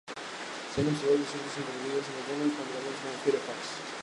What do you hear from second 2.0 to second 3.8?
con algunos navegadores como Firefox.